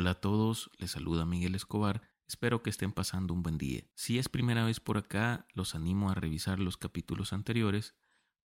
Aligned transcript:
Hola 0.00 0.10
a 0.10 0.20
todos, 0.20 0.70
les 0.78 0.92
saluda 0.92 1.26
Miguel 1.26 1.56
Escobar, 1.56 2.02
espero 2.28 2.62
que 2.62 2.70
estén 2.70 2.92
pasando 2.92 3.34
un 3.34 3.42
buen 3.42 3.58
día. 3.58 3.82
Si 3.96 4.16
es 4.16 4.28
primera 4.28 4.64
vez 4.64 4.78
por 4.78 4.96
acá, 4.96 5.48
los 5.54 5.74
animo 5.74 6.08
a 6.08 6.14
revisar 6.14 6.60
los 6.60 6.76
capítulos 6.76 7.32
anteriores, 7.32 7.96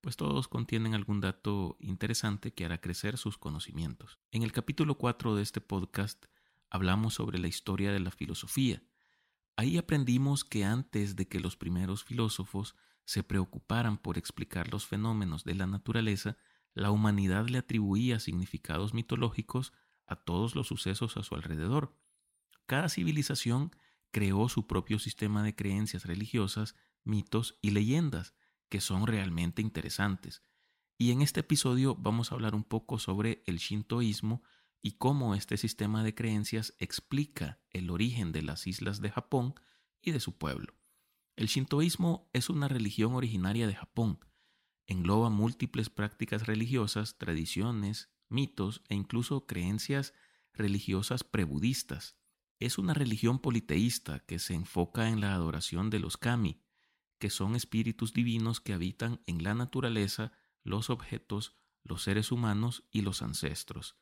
pues 0.01 0.17
todos 0.17 0.47
contienen 0.47 0.95
algún 0.95 1.21
dato 1.21 1.77
interesante 1.79 2.55
que 2.55 2.65
hará 2.65 2.81
crecer 2.81 3.19
sus 3.19 3.37
conocimientos. 3.37 4.17
En 4.31 4.41
el 4.41 4.51
capítulo 4.51 4.97
4 4.97 5.35
de 5.35 5.43
este 5.43 5.61
podcast 5.61 6.25
hablamos 6.71 7.13
sobre 7.13 7.37
la 7.37 7.49
historia 7.49 7.91
de 7.91 7.99
la 7.99 8.09
filosofía. 8.09 8.81
Ahí 9.55 9.77
aprendimos 9.77 10.43
que 10.43 10.65
antes 10.65 11.15
de 11.15 11.27
que 11.27 11.39
los 11.39 11.55
primeros 11.55 12.03
filósofos 12.03 12.73
se 13.05 13.21
preocuparan 13.21 13.99
por 13.99 14.17
explicar 14.17 14.73
los 14.73 14.87
fenómenos 14.87 15.43
de 15.43 15.53
la 15.53 15.67
naturaleza, 15.67 16.35
la 16.73 16.89
humanidad 16.89 17.47
le 17.47 17.59
atribuía 17.59 18.19
significados 18.19 18.95
mitológicos 18.95 19.71
a 20.05 20.15
todos 20.15 20.55
los 20.55 20.67
sucesos 20.67 21.17
a 21.17 21.23
su 21.23 21.35
alrededor. 21.35 21.97
Cada 22.65 22.89
civilización 22.89 23.71
creó 24.11 24.47
su 24.49 24.67
propio 24.67 24.99
sistema 24.99 25.43
de 25.43 25.55
creencias 25.55 26.05
religiosas, 26.05 26.75
mitos 27.03 27.57
y 27.61 27.71
leyendas, 27.71 28.35
que 28.69 28.81
son 28.81 29.07
realmente 29.07 29.61
interesantes. 29.61 30.41
Y 30.97 31.11
en 31.11 31.21
este 31.21 31.41
episodio 31.41 31.95
vamos 31.95 32.31
a 32.31 32.35
hablar 32.35 32.55
un 32.55 32.63
poco 32.63 32.99
sobre 32.99 33.43
el 33.45 33.57
shintoísmo 33.57 34.43
y 34.81 34.93
cómo 34.93 35.33
este 35.33 35.57
sistema 35.57 36.03
de 36.03 36.13
creencias 36.13 36.75
explica 36.77 37.59
el 37.71 37.89
origen 37.89 38.31
de 38.31 38.43
las 38.43 38.67
islas 38.67 39.01
de 39.01 39.09
Japón 39.09 39.55
y 40.01 40.11
de 40.11 40.19
su 40.19 40.37
pueblo. 40.37 40.75
El 41.35 41.47
shintoísmo 41.47 42.29
es 42.33 42.49
una 42.49 42.67
religión 42.67 43.15
originaria 43.15 43.65
de 43.65 43.73
Japón. 43.73 44.19
Engloba 44.85 45.29
múltiples 45.29 45.89
prácticas 45.89 46.45
religiosas, 46.45 47.17
tradiciones, 47.17 48.12
mitos 48.33 48.81
e 48.89 48.95
incluso 48.95 49.45
creencias 49.45 50.13
religiosas 50.53 51.23
prebudistas. 51.23 52.17
Es 52.59 52.77
una 52.77 52.93
religión 52.93 53.39
politeísta 53.39 54.19
que 54.19 54.39
se 54.39 54.53
enfoca 54.53 55.09
en 55.09 55.21
la 55.21 55.33
adoración 55.33 55.89
de 55.89 55.99
los 55.99 56.17
kami, 56.17 56.61
que 57.19 57.29
son 57.29 57.55
espíritus 57.55 58.13
divinos 58.13 58.59
que 58.59 58.73
habitan 58.73 59.21
en 59.27 59.43
la 59.43 59.53
naturaleza, 59.53 60.31
los 60.63 60.89
objetos, 60.89 61.55
los 61.83 62.03
seres 62.03 62.31
humanos 62.31 62.83
y 62.91 63.01
los 63.01 63.21
ancestros. 63.21 63.97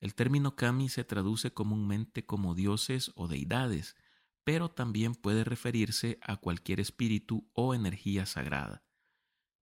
El 0.00 0.14
término 0.14 0.56
kami 0.56 0.88
se 0.88 1.04
traduce 1.04 1.52
comúnmente 1.52 2.24
como 2.24 2.54
dioses 2.54 3.12
o 3.14 3.28
deidades, 3.28 3.96
pero 4.44 4.70
también 4.70 5.14
puede 5.14 5.44
referirse 5.44 6.18
a 6.22 6.36
cualquier 6.36 6.80
espíritu 6.80 7.50
o 7.52 7.74
energía 7.74 8.24
sagrada. 8.24 8.84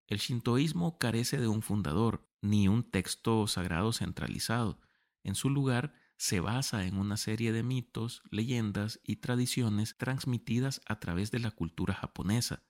El 0.07 0.19
shintoísmo 0.19 0.99
carece 0.99 1.39
de 1.39 1.49
un 1.49 1.61
fundador, 1.61 2.28
ni 2.41 2.69
un 2.69 2.83
texto 2.83 3.47
sagrado 3.47 3.93
centralizado. 3.93 4.81
En 5.23 5.35
su 5.35 5.51
lugar, 5.51 5.95
se 6.17 6.41
basa 6.41 6.85
en 6.85 6.97
una 6.97 7.17
serie 7.17 7.53
de 7.53 7.63
mitos, 7.63 8.23
leyendas 8.31 9.01
y 9.05 9.17
tradiciones 9.17 9.97
transmitidas 9.97 10.81
a 10.87 10.99
través 10.99 11.31
de 11.31 11.39
la 11.39 11.53
cultura 11.53 11.95
japonesa. 11.95 12.65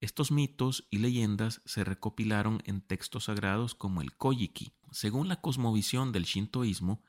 Estos 0.00 0.32
mitos 0.32 0.88
y 0.90 0.98
leyendas 0.98 1.62
se 1.66 1.84
recopilaron 1.84 2.62
en 2.64 2.80
textos 2.80 3.24
sagrados 3.24 3.74
como 3.74 4.02
el 4.02 4.16
Kojiki. 4.16 4.72
Según 4.90 5.28
la 5.28 5.40
cosmovisión 5.40 6.10
del 6.10 6.24
shintoísmo, 6.24 7.04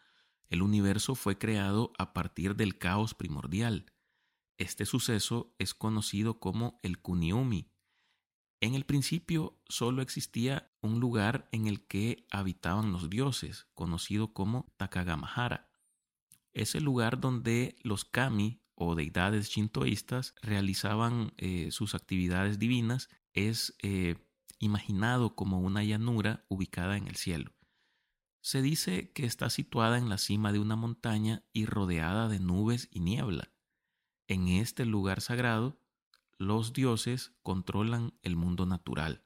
el 0.49 0.61
universo 0.61 1.15
fue 1.15 1.37
creado 1.37 1.93
a 1.97 2.13
partir 2.13 2.55
del 2.55 2.77
caos 2.77 3.15
primordial. 3.15 3.91
Este 4.57 4.85
suceso 4.85 5.55
es 5.57 5.73
conocido 5.73 6.39
como 6.39 6.79
el 6.83 6.99
Kuniumi, 6.99 7.70
en 8.61 8.75
el 8.75 8.85
principio 8.85 9.59
solo 9.67 10.03
existía 10.03 10.71
un 10.81 10.99
lugar 10.99 11.49
en 11.51 11.65
el 11.65 11.87
que 11.87 12.27
habitaban 12.29 12.91
los 12.91 13.09
dioses, 13.09 13.65
conocido 13.73 14.33
como 14.33 14.71
Takagamahara. 14.77 15.71
Es 16.53 16.75
el 16.75 16.83
lugar 16.83 17.19
donde 17.19 17.75
los 17.81 18.05
kami 18.05 18.61
o 18.75 18.93
deidades 18.93 19.49
shintoístas 19.49 20.35
realizaban 20.43 21.33
eh, 21.37 21.69
sus 21.71 21.95
actividades 21.95 22.59
divinas. 22.59 23.09
Es 23.33 23.75
eh, 23.81 24.15
imaginado 24.59 25.35
como 25.35 25.59
una 25.59 25.83
llanura 25.83 26.45
ubicada 26.47 26.97
en 26.97 27.07
el 27.07 27.15
cielo. 27.15 27.53
Se 28.41 28.61
dice 28.61 29.11
que 29.11 29.25
está 29.25 29.49
situada 29.49 29.97
en 29.97 30.07
la 30.07 30.19
cima 30.19 30.51
de 30.51 30.59
una 30.59 30.75
montaña 30.75 31.43
y 31.51 31.65
rodeada 31.65 32.27
de 32.27 32.39
nubes 32.39 32.89
y 32.91 32.99
niebla. 32.99 33.51
En 34.27 34.47
este 34.49 34.85
lugar 34.85 35.19
sagrado 35.21 35.80
los 36.41 36.73
dioses 36.73 37.33
controlan 37.43 38.13
el 38.23 38.35
mundo 38.35 38.65
natural. 38.65 39.23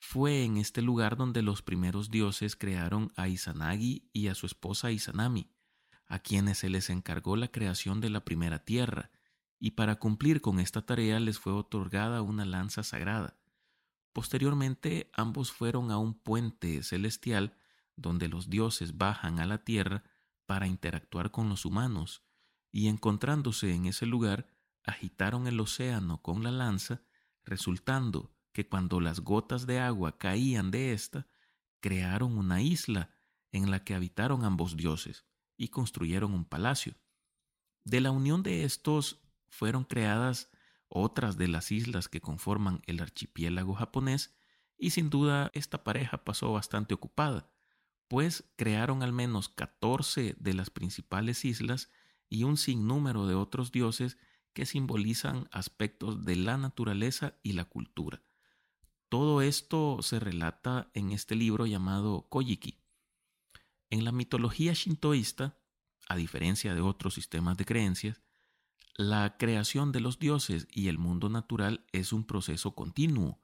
Fue 0.00 0.42
en 0.42 0.56
este 0.56 0.82
lugar 0.82 1.16
donde 1.16 1.42
los 1.42 1.62
primeros 1.62 2.10
dioses 2.10 2.56
crearon 2.56 3.12
a 3.14 3.28
Izanagi 3.28 4.10
y 4.12 4.26
a 4.26 4.34
su 4.34 4.46
esposa 4.46 4.90
Izanami, 4.90 5.52
a 6.06 6.18
quienes 6.18 6.58
se 6.58 6.70
les 6.70 6.90
encargó 6.90 7.36
la 7.36 7.48
creación 7.48 8.00
de 8.00 8.10
la 8.10 8.24
primera 8.24 8.64
tierra, 8.64 9.12
y 9.60 9.72
para 9.72 10.00
cumplir 10.00 10.40
con 10.40 10.58
esta 10.58 10.84
tarea 10.84 11.20
les 11.20 11.38
fue 11.38 11.52
otorgada 11.52 12.20
una 12.22 12.44
lanza 12.44 12.82
sagrada. 12.82 13.38
Posteriormente 14.12 15.10
ambos 15.14 15.52
fueron 15.52 15.92
a 15.92 15.98
un 15.98 16.14
puente 16.14 16.82
celestial 16.82 17.56
donde 17.94 18.26
los 18.26 18.50
dioses 18.50 18.98
bajan 18.98 19.38
a 19.38 19.46
la 19.46 19.64
tierra 19.64 20.02
para 20.46 20.66
interactuar 20.66 21.30
con 21.30 21.48
los 21.48 21.64
humanos, 21.64 22.24
y 22.72 22.88
encontrándose 22.88 23.72
en 23.72 23.86
ese 23.86 24.04
lugar, 24.04 24.57
agitaron 24.88 25.46
el 25.46 25.60
océano 25.60 26.22
con 26.22 26.42
la 26.42 26.50
lanza, 26.50 27.02
resultando 27.44 28.34
que 28.52 28.66
cuando 28.68 29.00
las 29.00 29.20
gotas 29.20 29.66
de 29.66 29.78
agua 29.78 30.18
caían 30.18 30.70
de 30.70 30.92
ésta, 30.92 31.26
crearon 31.80 32.36
una 32.36 32.62
isla 32.62 33.14
en 33.52 33.70
la 33.70 33.84
que 33.84 33.94
habitaron 33.94 34.44
ambos 34.44 34.76
dioses 34.76 35.26
y 35.56 35.68
construyeron 35.68 36.32
un 36.32 36.44
palacio. 36.44 36.94
De 37.84 38.00
la 38.00 38.10
unión 38.10 38.42
de 38.42 38.64
estos 38.64 39.20
fueron 39.48 39.84
creadas 39.84 40.50
otras 40.88 41.36
de 41.36 41.48
las 41.48 41.70
islas 41.70 42.08
que 42.08 42.20
conforman 42.20 42.82
el 42.86 43.00
archipiélago 43.00 43.74
japonés 43.74 44.34
y 44.78 44.90
sin 44.90 45.10
duda 45.10 45.50
esta 45.54 45.84
pareja 45.84 46.24
pasó 46.24 46.52
bastante 46.52 46.94
ocupada, 46.94 47.50
pues 48.08 48.44
crearon 48.56 49.02
al 49.02 49.12
menos 49.12 49.48
14 49.50 50.36
de 50.38 50.54
las 50.54 50.70
principales 50.70 51.44
islas 51.44 51.90
y 52.30 52.44
un 52.44 52.56
sinnúmero 52.56 53.26
de 53.26 53.34
otros 53.34 53.70
dioses 53.70 54.16
que 54.58 54.66
simbolizan 54.66 55.48
aspectos 55.52 56.24
de 56.24 56.34
la 56.34 56.56
naturaleza 56.56 57.38
y 57.44 57.52
la 57.52 57.66
cultura. 57.66 58.24
Todo 59.08 59.40
esto 59.40 60.02
se 60.02 60.18
relata 60.18 60.90
en 60.94 61.12
este 61.12 61.36
libro 61.36 61.64
llamado 61.64 62.26
Kojiki. 62.28 62.80
En 63.88 64.02
la 64.02 64.10
mitología 64.10 64.72
shintoísta, 64.72 65.60
a 66.08 66.16
diferencia 66.16 66.74
de 66.74 66.80
otros 66.80 67.14
sistemas 67.14 67.56
de 67.56 67.66
creencias, 67.66 68.20
la 68.96 69.36
creación 69.38 69.92
de 69.92 70.00
los 70.00 70.18
dioses 70.18 70.66
y 70.72 70.88
el 70.88 70.98
mundo 70.98 71.28
natural 71.28 71.86
es 71.92 72.12
un 72.12 72.24
proceso 72.24 72.74
continuo, 72.74 73.40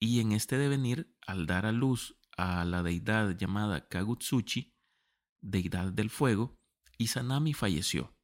y 0.00 0.20
en 0.20 0.32
este 0.32 0.56
devenir, 0.56 1.14
al 1.26 1.44
dar 1.44 1.66
a 1.66 1.72
luz 1.72 2.16
a 2.38 2.64
la 2.64 2.82
deidad 2.82 3.36
llamada 3.36 3.88
Kagutsuchi, 3.88 4.72
deidad 5.42 5.92
del 5.92 6.08
fuego, 6.08 6.56
Izanami 6.96 7.52
falleció. 7.52 8.16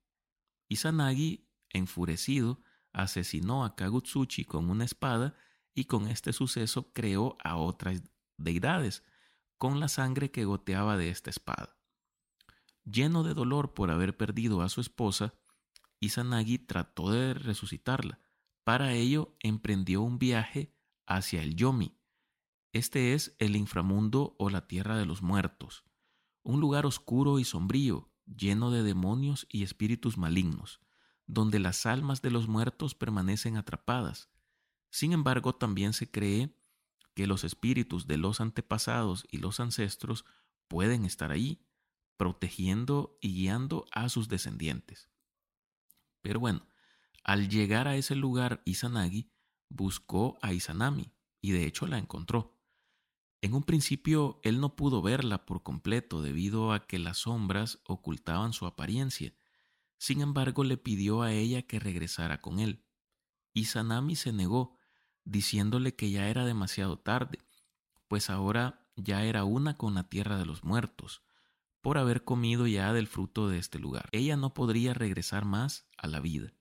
Izanagi 0.71 1.52
enfurecido, 1.73 2.61
asesinó 2.93 3.65
a 3.65 3.75
Kagutsuchi 3.75 4.45
con 4.45 4.71
una 4.71 4.85
espada 4.85 5.35
y 5.75 5.85
con 5.85 6.09
este 6.09 6.33
suceso 6.33 6.93
creó 6.93 7.37
a 7.43 7.57
otras 7.57 8.03
deidades, 8.37 9.03
con 9.57 9.81
la 9.81 9.89
sangre 9.89 10.31
que 10.31 10.45
goteaba 10.45 10.97
de 10.97 11.09
esta 11.09 11.31
espada. 11.31 11.79
Lleno 12.85 13.23
de 13.23 13.35
dolor 13.35 13.75
por 13.75 13.91
haber 13.91 14.17
perdido 14.17 14.61
a 14.63 14.69
su 14.69 14.81
esposa, 14.81 15.35
Izanagi 16.01 16.59
trató 16.59 17.13
de 17.13 17.35
resucitarla. 17.35 18.19
Para 18.65 18.93
ello 18.93 19.37
emprendió 19.41 20.03
un 20.03 20.19
viaje 20.19 20.75
hacia 21.07 21.43
el 21.43 21.55
Yomi. 21.55 21.97
Este 22.73 23.15
es 23.15 23.37
el 23.39 23.55
inframundo 23.55 24.35
o 24.39 24.51
la 24.51 24.67
tierra 24.67 24.97
de 24.97 25.07
los 25.07 25.23
muertos, 25.23 25.85
un 26.43 26.59
lugar 26.61 26.87
oscuro 26.87 27.39
y 27.39 27.45
sombrío, 27.45 28.11
lleno 28.27 28.71
de 28.71 28.83
demonios 28.83 29.47
y 29.49 29.63
espíritus 29.63 30.19
malignos 30.19 30.82
donde 31.33 31.59
las 31.59 31.87
almas 31.87 32.21
de 32.21 32.31
los 32.31 32.47
muertos 32.47 32.95
permanecen 32.95 33.57
atrapadas. 33.57 34.29
Sin 34.91 35.13
embargo, 35.13 35.55
también 35.55 35.95
se 35.95 36.11
cree 36.11 36.55
que 37.15 37.27
los 37.27 37.43
espíritus 37.43 38.07
de 38.07 38.19
los 38.19 38.43
antepasados 38.43 39.27
y 39.31 39.39
los 39.39 39.59
ancestros 39.59 40.27
pueden 40.69 41.07
estar 41.07 41.31
ahí, 41.31 41.67
protegiendo 42.19 43.19
y 43.23 43.33
guiando 43.35 43.87
a 43.93 44.11
sus 44.11 44.29
descendientes. 44.29 45.09
Pero 46.21 46.39
bueno, 46.39 46.67
al 47.25 47.49
llegar 47.49 47.89
a 47.89 47.97
ese 47.97 48.15
lugar, 48.15 48.61
Izanagi 48.67 49.33
buscó 49.71 50.39
a 50.43 50.53
Izanami 50.53 51.15
y 51.41 51.53
de 51.53 51.65
hecho 51.65 51.87
la 51.87 51.97
encontró. 51.97 52.61
En 53.41 53.55
un 53.55 53.63
principio 53.63 54.39
él 54.43 54.61
no 54.61 54.77
pudo 54.77 55.01
verla 55.01 55.47
por 55.47 55.63
completo 55.63 56.21
debido 56.21 56.73
a 56.73 56.87
que 56.87 56.99
las 56.99 57.19
sombras 57.19 57.81
ocultaban 57.85 58.53
su 58.53 58.67
apariencia, 58.67 59.35
sin 60.03 60.21
embargo, 60.21 60.65
le 60.65 60.79
pidió 60.79 61.23
a 61.23 61.33
ella 61.33 61.63
que 61.63 61.79
regresara 61.79 62.41
con 62.41 62.59
él. 62.59 62.85
Y 63.55 63.67
Sanami 63.67 64.17
se 64.17 64.33
negó, 64.33 64.77
diciéndole 65.23 65.95
que 65.95 66.11
ya 66.11 66.29
era 66.29 66.45
demasiado 66.45 66.99
tarde, 66.99 67.39
pues 68.09 68.29
ahora 68.29 68.85
ya 68.97 69.23
era 69.23 69.45
una 69.45 69.77
con 69.77 69.95
la 69.95 70.09
tierra 70.09 70.39
de 70.39 70.45
los 70.45 70.65
muertos. 70.65 71.23
por 71.83 71.99
haber 71.99 72.25
comido 72.25 72.67
ya 72.67 72.93
del 72.93 73.07
fruto 73.07 73.49
de 73.49 73.59
este 73.59 73.79
lugar. 73.79 74.09
Ella 74.11 74.37
no 74.37 74.55
podría 74.55 74.93
regresar 74.93 75.45
más 75.45 75.89
a 75.97 76.09
la 76.09 76.19
vida. 76.19 76.53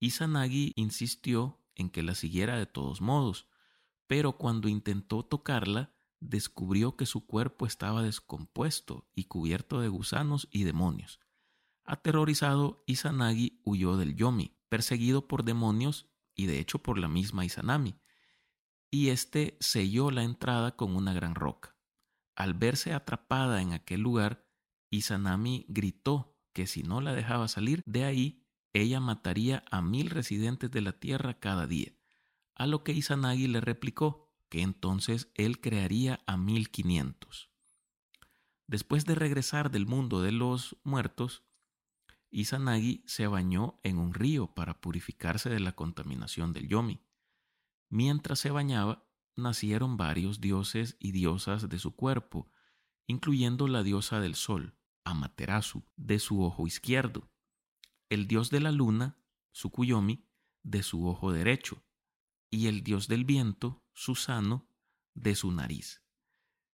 Izanagi 0.00 0.72
insistió 0.76 1.62
en 1.74 1.90
que 1.90 2.02
la 2.02 2.14
siguiera 2.14 2.56
de 2.56 2.64
todos 2.64 3.02
modos, 3.02 3.46
pero 4.06 4.38
cuando 4.38 4.68
intentó 4.68 5.22
tocarla, 5.22 5.94
descubrió 6.20 6.96
que 6.96 7.04
su 7.04 7.26
cuerpo 7.26 7.66
estaba 7.66 8.02
descompuesto 8.02 9.06
y 9.14 9.24
cubierto 9.24 9.80
de 9.80 9.88
gusanos 9.88 10.48
y 10.50 10.64
demonios. 10.64 11.20
Aterrorizado, 11.84 12.82
Izanagi 12.86 13.60
huyó 13.64 13.96
del 13.96 14.16
Yomi, 14.16 14.56
perseguido 14.68 15.28
por 15.28 15.44
demonios 15.44 16.08
y 16.34 16.46
de 16.46 16.58
hecho 16.58 16.82
por 16.82 16.98
la 16.98 17.08
misma 17.08 17.44
Izanami, 17.44 18.00
y 18.90 19.08
éste 19.08 19.56
selló 19.60 20.10
la 20.10 20.22
entrada 20.22 20.76
con 20.76 20.96
una 20.96 21.12
gran 21.12 21.34
roca. 21.34 21.76
Al 22.36 22.54
verse 22.54 22.92
atrapada 22.92 23.60
en 23.60 23.72
aquel 23.72 24.00
lugar, 24.00 24.46
Izanami 24.90 25.66
gritó 25.68 26.36
que 26.52 26.66
si 26.66 26.82
no 26.82 27.00
la 27.00 27.12
dejaba 27.12 27.48
salir 27.48 27.82
de 27.86 28.04
ahí, 28.04 28.44
ella 28.72 29.00
mataría 29.00 29.64
a 29.70 29.82
mil 29.82 30.10
residentes 30.10 30.70
de 30.70 30.80
la 30.80 30.92
tierra 30.92 31.38
cada 31.38 31.66
día, 31.66 31.92
a 32.54 32.66
lo 32.66 32.82
que 32.82 32.92
Izanagi 32.92 33.46
le 33.46 33.60
replicó 33.60 34.32
que 34.48 34.62
entonces 34.62 35.30
él 35.34 35.60
crearía 35.60 36.22
a 36.26 36.36
mil 36.36 36.70
quinientos. 36.70 37.50
Después 38.66 39.04
de 39.04 39.14
regresar 39.14 39.70
del 39.70 39.86
mundo 39.86 40.22
de 40.22 40.32
los 40.32 40.76
muertos, 40.84 41.44
Izanagi 42.34 43.04
se 43.06 43.28
bañó 43.28 43.78
en 43.84 43.96
un 43.96 44.12
río 44.12 44.48
para 44.48 44.80
purificarse 44.80 45.48
de 45.50 45.60
la 45.60 45.72
contaminación 45.72 46.52
del 46.52 46.66
Yomi. 46.66 47.00
Mientras 47.88 48.40
se 48.40 48.50
bañaba, 48.50 49.06
nacieron 49.36 49.96
varios 49.96 50.40
dioses 50.40 50.96
y 50.98 51.12
diosas 51.12 51.68
de 51.68 51.78
su 51.78 51.94
cuerpo, 51.94 52.50
incluyendo 53.06 53.68
la 53.68 53.84
diosa 53.84 54.18
del 54.18 54.34
sol, 54.34 54.76
Amaterasu, 55.04 55.84
de 55.94 56.18
su 56.18 56.42
ojo 56.42 56.66
izquierdo, 56.66 57.30
el 58.08 58.26
dios 58.26 58.50
de 58.50 58.58
la 58.58 58.72
luna, 58.72 59.16
Sukuyomi, 59.52 60.26
de 60.64 60.82
su 60.82 61.06
ojo 61.06 61.30
derecho, 61.30 61.84
y 62.50 62.66
el 62.66 62.82
dios 62.82 63.06
del 63.06 63.24
viento, 63.24 63.84
Susano, 63.92 64.68
de 65.14 65.36
su 65.36 65.52
nariz. 65.52 66.02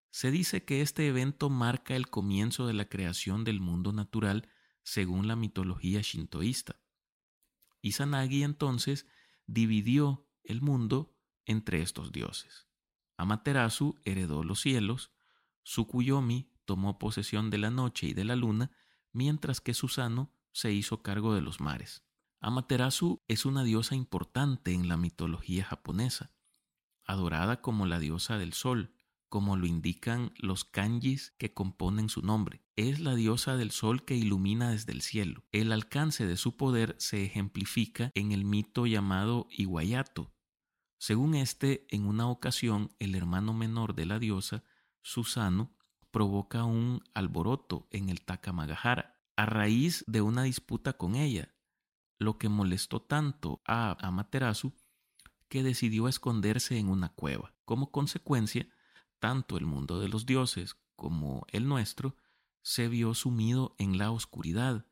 Se 0.09 0.31
dice 0.31 0.63
que 0.63 0.81
este 0.81 1.07
evento 1.07 1.49
marca 1.49 1.97
el 1.97 2.09
comienzo 2.09 2.65
de 2.65 2.73
la 2.73 2.87
creación 2.87 3.43
del 3.43 3.59
mundo 3.59 3.91
natural 3.91 4.47
según 4.89 5.27
la 5.27 5.35
mitología 5.35 6.01
shintoísta. 6.01 6.81
Izanagi 7.83 8.41
entonces 8.41 9.05
dividió 9.45 10.27
el 10.43 10.61
mundo 10.61 11.15
entre 11.45 11.83
estos 11.83 12.11
dioses. 12.11 12.67
Amaterasu 13.15 13.99
heredó 14.03 14.43
los 14.43 14.61
cielos, 14.61 15.11
Sukuyomi 15.61 16.51
tomó 16.65 16.97
posesión 16.97 17.51
de 17.51 17.59
la 17.59 17.69
noche 17.69 18.07
y 18.07 18.13
de 18.15 18.23
la 18.23 18.35
luna, 18.35 18.71
mientras 19.11 19.61
que 19.61 19.75
Susano 19.75 20.33
se 20.53 20.71
hizo 20.73 21.03
cargo 21.03 21.35
de 21.35 21.41
los 21.41 21.61
mares. 21.61 22.03
Amaterasu 22.39 23.21
es 23.27 23.45
una 23.45 23.63
diosa 23.63 23.93
importante 23.93 24.73
en 24.73 24.87
la 24.87 24.97
mitología 24.97 25.65
japonesa, 25.65 26.31
adorada 27.05 27.61
como 27.61 27.85
la 27.85 27.99
diosa 27.99 28.39
del 28.39 28.53
sol, 28.53 28.95
como 29.29 29.55
lo 29.55 29.67
indican 29.67 30.33
los 30.37 30.65
kanjis 30.65 31.33
que 31.37 31.53
componen 31.53 32.09
su 32.09 32.21
nombre. 32.21 32.61
Es 32.75 32.99
la 32.99 33.15
diosa 33.15 33.55
del 33.55 33.71
sol 33.71 34.03
que 34.03 34.15
ilumina 34.15 34.71
desde 34.71 34.91
el 34.91 35.01
cielo. 35.01 35.45
El 35.51 35.71
alcance 35.71 36.25
de 36.25 36.35
su 36.35 36.57
poder 36.57 36.95
se 36.99 37.23
ejemplifica 37.23 38.11
en 38.15 38.31
el 38.31 38.43
mito 38.43 38.87
llamado 38.87 39.47
Iwayato. 39.51 40.33
Según 40.97 41.35
este, 41.35 41.87
en 41.89 42.05
una 42.05 42.27
ocasión 42.27 42.91
el 42.99 43.15
hermano 43.15 43.53
menor 43.53 43.95
de 43.95 44.05
la 44.05 44.19
diosa, 44.19 44.63
Susano, 45.01 45.73
provoca 46.11 46.65
un 46.65 47.01
alboroto 47.13 47.87
en 47.91 48.09
el 48.09 48.21
Takamagahara 48.25 49.21
a 49.35 49.45
raíz 49.45 50.03
de 50.07 50.21
una 50.21 50.43
disputa 50.43 50.93
con 50.93 51.15
ella, 51.15 51.55
lo 52.17 52.37
que 52.37 52.49
molestó 52.49 53.01
tanto 53.01 53.61
a 53.65 53.95
Amaterasu 54.05 54.73
que 55.47 55.63
decidió 55.63 56.07
esconderse 56.07 56.77
en 56.77 56.89
una 56.89 57.09
cueva. 57.09 57.53
Como 57.63 57.91
consecuencia, 57.91 58.67
tanto 59.19 59.57
el 59.57 59.65
mundo 59.65 59.99
de 59.99 60.09
los 60.09 60.25
dioses 60.25 60.77
como 60.95 61.45
el 61.51 61.67
nuestro 61.67 62.15
se 62.61 62.87
vio 62.87 63.13
sumido 63.13 63.75
en 63.77 63.97
la 63.97 64.11
oscuridad 64.11 64.85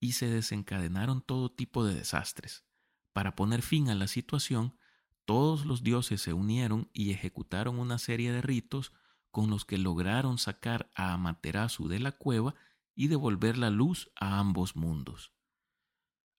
y 0.00 0.12
se 0.12 0.26
desencadenaron 0.26 1.22
todo 1.22 1.50
tipo 1.50 1.84
de 1.84 1.94
desastres. 1.94 2.64
Para 3.12 3.36
poner 3.36 3.62
fin 3.62 3.88
a 3.88 3.94
la 3.94 4.08
situación, 4.08 4.76
todos 5.24 5.64
los 5.66 5.82
dioses 5.82 6.20
se 6.20 6.32
unieron 6.32 6.90
y 6.92 7.10
ejecutaron 7.12 7.78
una 7.78 7.98
serie 7.98 8.32
de 8.32 8.42
ritos 8.42 8.92
con 9.30 9.48
los 9.48 9.64
que 9.64 9.78
lograron 9.78 10.38
sacar 10.38 10.90
a 10.94 11.12
Amaterasu 11.12 11.88
de 11.88 12.00
la 12.00 12.12
cueva 12.12 12.54
y 12.94 13.08
devolver 13.08 13.56
la 13.56 13.70
luz 13.70 14.10
a 14.16 14.38
ambos 14.38 14.76
mundos. 14.76 15.32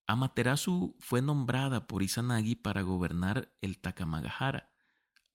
Amaterasu 0.06 0.96
fue 1.00 1.22
nombrada 1.22 1.88
por 1.88 2.04
Izanagi 2.04 2.56
para 2.56 2.82
gobernar 2.82 3.54
el 3.62 3.80
Takamagahara, 3.80 4.73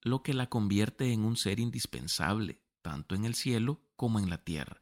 lo 0.01 0.23
que 0.23 0.33
la 0.33 0.47
convierte 0.47 1.11
en 1.11 1.25
un 1.25 1.35
ser 1.35 1.59
indispensable, 1.59 2.61
tanto 2.81 3.15
en 3.15 3.25
el 3.25 3.35
cielo 3.35 3.81
como 3.95 4.19
en 4.19 4.29
la 4.29 4.43
tierra. 4.43 4.81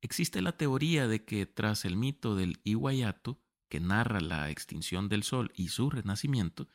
Existe 0.00 0.42
la 0.42 0.56
teoría 0.56 1.08
de 1.08 1.24
que 1.24 1.46
tras 1.46 1.84
el 1.84 1.96
mito 1.96 2.36
del 2.36 2.60
Iwayato, 2.64 3.42
que 3.68 3.80
narra 3.80 4.20
la 4.20 4.50
extinción 4.50 5.08
del 5.08 5.22
Sol 5.22 5.52
y 5.54 5.68
su 5.68 5.90
renacimiento, 5.90 6.68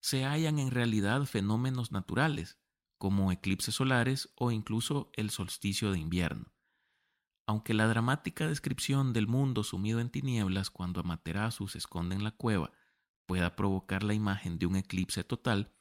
se 0.00 0.24
hallan 0.24 0.58
en 0.58 0.70
realidad 0.70 1.24
fenómenos 1.24 1.92
naturales, 1.92 2.58
como 2.96 3.32
eclipses 3.32 3.74
solares 3.74 4.32
o 4.36 4.50
incluso 4.50 5.10
el 5.14 5.30
solsticio 5.30 5.90
de 5.92 5.98
invierno. 5.98 6.52
Aunque 7.46 7.74
la 7.74 7.88
dramática 7.88 8.46
descripción 8.46 9.12
del 9.12 9.26
mundo 9.26 9.64
sumido 9.64 10.00
en 10.00 10.10
tinieblas 10.10 10.70
cuando 10.70 11.00
Amaterasu 11.00 11.66
se 11.66 11.78
esconde 11.78 12.14
en 12.14 12.22
la 12.22 12.30
cueva 12.30 12.70
pueda 13.26 13.56
provocar 13.56 14.04
la 14.04 14.14
imagen 14.14 14.58
de 14.58 14.66
un 14.66 14.76
eclipse 14.76 15.24
total, 15.24 15.74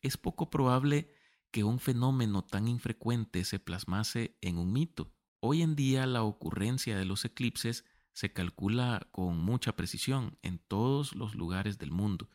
es 0.00 0.16
poco 0.16 0.50
probable 0.50 1.14
que 1.50 1.64
un 1.64 1.78
fenómeno 1.78 2.44
tan 2.44 2.68
infrecuente 2.68 3.44
se 3.44 3.58
plasmase 3.58 4.36
en 4.40 4.58
un 4.58 4.72
mito. 4.72 5.12
Hoy 5.40 5.62
en 5.62 5.76
día 5.76 6.06
la 6.06 6.22
ocurrencia 6.22 6.96
de 6.96 7.04
los 7.04 7.24
eclipses 7.24 7.84
se 8.12 8.32
calcula 8.32 9.08
con 9.12 9.38
mucha 9.38 9.76
precisión 9.76 10.38
en 10.42 10.58
todos 10.58 11.14
los 11.14 11.34
lugares 11.34 11.78
del 11.78 11.92
mundo, 11.92 12.28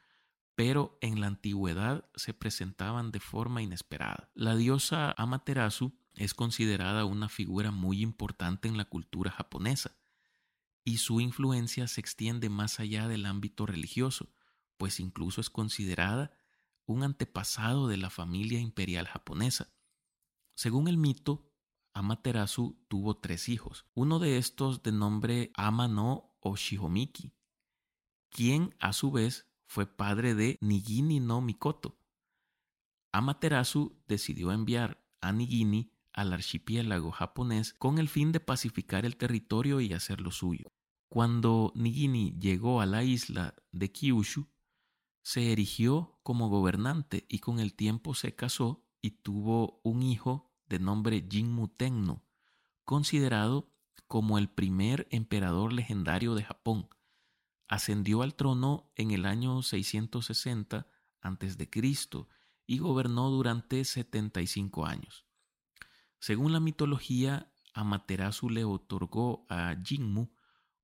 pero 0.56 0.98
en 1.02 1.20
la 1.20 1.28
antigüedad 1.28 2.10
se 2.16 2.34
presentaban 2.34 3.12
de 3.12 3.20
forma 3.20 3.62
inesperada. 3.62 4.30
La 4.34 4.56
diosa 4.56 5.14
Amaterasu 5.18 5.94
es 6.16 6.34
considerada 6.34 7.06
una 7.06 7.28
figura 7.28 7.72
muy 7.72 8.02
importante 8.02 8.68
en 8.68 8.78
la 8.78 8.86
cultura 8.86 9.32
japonesa, 9.32 9.98
y 10.86 10.98
su 10.98 11.22
influencia 11.22 11.88
se 11.88 12.02
extiende 12.02 12.50
más 12.50 12.80
allá 12.80 13.08
del 13.08 13.26
ámbito 13.26 13.66
religioso, 13.66 14.34
pues 14.78 15.00
incluso 15.00 15.42
es 15.42 15.50
considerada 15.50 16.32
un 16.86 17.04
antepasado 17.04 17.88
de 17.88 17.98
la 17.98 18.10
familia 18.10 18.60
imperial 18.60 19.08
japonesa. 19.08 19.74
Según 20.56 20.88
el 20.88 20.98
mito, 20.98 21.50
Amaterasu 21.94 22.84
tuvo 22.88 23.18
tres 23.18 23.50
hijos, 23.50 23.86
uno 23.94 24.20
de 24.20 24.38
estos 24.38 24.82
de 24.84 24.92
nombre 24.92 25.52
Amano 25.56 26.36
o 26.40 26.56
Shihomiki, 26.56 27.34
quien 28.30 28.76
a 28.80 28.94
su 28.94 29.12
vez 29.12 29.48
fue 29.68 29.86
padre 29.86 30.36
de 30.36 30.58
Nigini 30.62 31.20
no 31.20 31.42
Mikoto. 31.42 32.00
Amaterasu 33.12 34.02
decidió 34.08 34.52
enviar 34.52 35.04
a 35.22 35.32
Nigini 35.32 35.92
al 36.12 36.34
archipiélago 36.34 37.12
japonés 37.12 37.74
con 37.74 37.98
el 37.98 38.10
fin 38.10 38.32
de 38.32 38.40
pacificar 38.40 39.06
el 39.06 39.18
territorio 39.18 39.82
y 39.82 39.94
hacerlo 39.94 40.32
suyo. 40.32 40.72
Cuando 41.10 41.72
Nigini 41.76 42.38
llegó 42.40 42.82
a 42.82 42.88
la 42.88 43.04
isla 43.04 43.56
de 43.72 43.92
Kyushu, 43.92 44.48
se 45.24 45.54
erigió 45.54 46.20
como 46.22 46.50
gobernante 46.50 47.26
y 47.30 47.40
con 47.40 47.60
el 47.60 47.74
tiempo 47.74 48.14
se 48.14 48.36
casó 48.36 48.86
y 49.02 49.12
tuvo 49.12 49.80
un 49.84 50.04
hijo 50.04 50.54
de 50.68 50.80
nombre 50.80 51.26
Jinmu 51.30 51.70
Tenno, 51.70 52.26
considerado 52.84 53.74
como 54.08 54.38
el 54.38 54.50
primer 54.50 55.08
emperador 55.12 55.74
legendario 55.74 56.36
de 56.36 56.44
Japón. 56.44 56.90
Ascendió 57.68 58.22
al 58.22 58.36
trono 58.36 58.92
en 58.96 59.12
el 59.12 59.26
año 59.26 59.62
660 59.62 60.88
a.C. 61.22 61.70
y 62.68 62.78
gobernó 62.78 63.30
durante 63.30 63.84
75 63.86 64.86
años. 64.86 65.26
Según 66.20 66.52
la 66.52 66.60
mitología, 66.60 67.52
Amaterasu 67.74 68.50
le 68.50 68.66
otorgó 68.66 69.46
a 69.50 69.76
Jinmu 69.84 70.30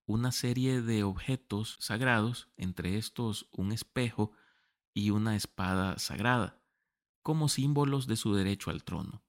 una 0.10 0.32
serie 0.32 0.82
de 0.82 1.04
objetos 1.04 1.78
sagrados, 1.80 2.50
entre 2.58 2.98
estos 2.98 3.48
un 3.52 3.72
espejo 3.72 4.32
y 4.92 5.12
una 5.12 5.36
espada 5.36 6.00
sagrada, 6.00 6.64
como 7.22 7.48
símbolos 7.48 8.08
de 8.08 8.16
su 8.16 8.34
derecho 8.34 8.72
al 8.72 8.84
trono. 8.84 9.24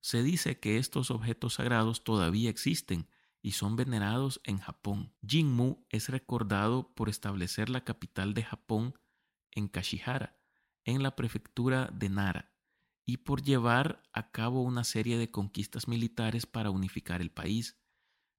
Se 0.00 0.24
dice 0.24 0.58
que 0.58 0.78
estos 0.78 1.12
objetos 1.12 1.54
sagrados 1.54 2.02
todavía 2.02 2.50
existen 2.50 3.08
y 3.40 3.52
son 3.52 3.76
venerados 3.76 4.40
en 4.42 4.58
Japón. 4.58 5.14
Jinmu 5.24 5.86
es 5.90 6.08
recordado 6.08 6.92
por 6.96 7.08
establecer 7.08 7.70
la 7.70 7.84
capital 7.84 8.34
de 8.34 8.42
Japón 8.42 8.98
en 9.52 9.68
Kashihara, 9.68 10.40
en 10.84 11.04
la 11.04 11.14
prefectura 11.14 11.88
de 11.94 12.08
Nara, 12.08 12.52
y 13.04 13.18
por 13.18 13.42
llevar 13.42 14.02
a 14.12 14.32
cabo 14.32 14.62
una 14.62 14.82
serie 14.82 15.18
de 15.18 15.30
conquistas 15.30 15.86
militares 15.86 16.46
para 16.46 16.70
unificar 16.70 17.20
el 17.20 17.30
país. 17.30 17.78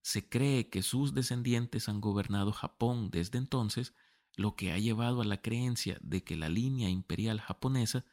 Se 0.07 0.29
cree 0.29 0.69
que 0.69 0.83
sus 0.83 1.13
descendientes 1.13 1.89
han 1.89 1.99
gobernado 1.99 2.53
Japón 2.53 3.09
desde 3.11 3.39
entonces, 3.39 3.93
lo 4.37 4.55
que 4.55 4.71
ha 4.71 4.77
llevado 4.77 5.19
a 5.19 5.25
la 5.25 5.41
creencia 5.41 5.97
de 5.99 6.23
que 6.23 6.37
la 6.37 6.47
línea 6.47 6.89
imperial 6.89 7.41
japonesa 7.41 8.05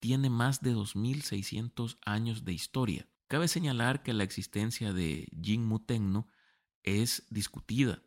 tiene 0.00 0.30
más 0.30 0.62
de 0.62 0.70
2600 0.70 1.98
años 2.06 2.46
de 2.46 2.54
historia. 2.54 3.10
Cabe 3.28 3.48
señalar 3.48 4.02
que 4.02 4.14
la 4.14 4.24
existencia 4.24 4.94
de 4.94 5.28
Jinmu 5.38 5.80
Tenno 5.80 6.28
es 6.82 7.26
discutida 7.28 8.02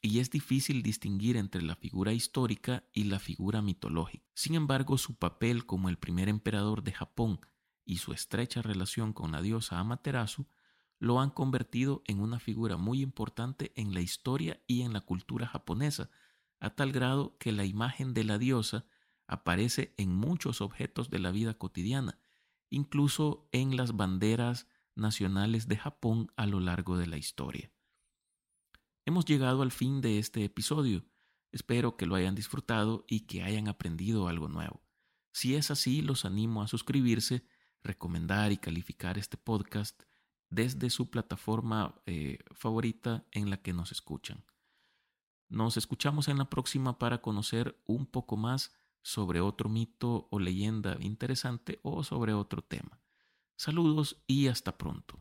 y 0.00 0.20
es 0.20 0.30
difícil 0.30 0.82
distinguir 0.82 1.36
entre 1.36 1.60
la 1.60 1.76
figura 1.76 2.14
histórica 2.14 2.84
y 2.94 3.04
la 3.04 3.18
figura 3.18 3.60
mitológica. 3.60 4.24
Sin 4.32 4.54
embargo, 4.54 4.96
su 4.96 5.18
papel 5.18 5.66
como 5.66 5.90
el 5.90 5.98
primer 5.98 6.30
emperador 6.30 6.82
de 6.82 6.92
Japón 6.92 7.38
y 7.84 7.98
su 7.98 8.14
estrecha 8.14 8.62
relación 8.62 9.12
con 9.12 9.30
la 9.30 9.42
diosa 9.42 9.78
Amaterasu 9.78 10.46
lo 10.98 11.20
han 11.20 11.30
convertido 11.30 12.02
en 12.06 12.20
una 12.20 12.40
figura 12.40 12.76
muy 12.76 13.02
importante 13.02 13.72
en 13.76 13.94
la 13.94 14.00
historia 14.00 14.60
y 14.66 14.82
en 14.82 14.92
la 14.92 15.00
cultura 15.00 15.46
japonesa, 15.46 16.10
a 16.60 16.70
tal 16.70 16.92
grado 16.92 17.36
que 17.38 17.52
la 17.52 17.64
imagen 17.64 18.14
de 18.14 18.24
la 18.24 18.38
diosa 18.38 18.84
aparece 19.26 19.94
en 19.96 20.14
muchos 20.14 20.60
objetos 20.60 21.10
de 21.10 21.20
la 21.20 21.30
vida 21.30 21.54
cotidiana, 21.54 22.18
incluso 22.68 23.48
en 23.52 23.76
las 23.76 23.96
banderas 23.96 24.66
nacionales 24.96 25.68
de 25.68 25.76
Japón 25.76 26.32
a 26.36 26.46
lo 26.46 26.58
largo 26.58 26.96
de 26.96 27.06
la 27.06 27.16
historia. 27.16 27.70
Hemos 29.04 29.24
llegado 29.24 29.62
al 29.62 29.70
fin 29.70 30.00
de 30.00 30.18
este 30.18 30.44
episodio. 30.44 31.04
Espero 31.52 31.96
que 31.96 32.06
lo 32.06 32.14
hayan 32.14 32.34
disfrutado 32.34 33.04
y 33.08 33.20
que 33.20 33.42
hayan 33.42 33.68
aprendido 33.68 34.28
algo 34.28 34.48
nuevo. 34.48 34.82
Si 35.32 35.54
es 35.54 35.70
así, 35.70 36.02
los 36.02 36.24
animo 36.24 36.62
a 36.62 36.68
suscribirse, 36.68 37.46
recomendar 37.82 38.50
y 38.50 38.58
calificar 38.58 39.16
este 39.16 39.36
podcast 39.36 40.02
desde 40.50 40.90
su 40.90 41.10
plataforma 41.10 42.00
eh, 42.06 42.38
favorita 42.52 43.26
en 43.32 43.50
la 43.50 43.58
que 43.58 43.72
nos 43.72 43.92
escuchan. 43.92 44.44
Nos 45.48 45.76
escuchamos 45.76 46.28
en 46.28 46.38
la 46.38 46.50
próxima 46.50 46.98
para 46.98 47.22
conocer 47.22 47.80
un 47.86 48.06
poco 48.06 48.36
más 48.36 48.74
sobre 49.02 49.40
otro 49.40 49.68
mito 49.68 50.28
o 50.30 50.38
leyenda 50.38 50.96
interesante 51.00 51.80
o 51.82 52.04
sobre 52.04 52.34
otro 52.34 52.62
tema. 52.62 53.00
Saludos 53.56 54.22
y 54.26 54.48
hasta 54.48 54.76
pronto. 54.76 55.18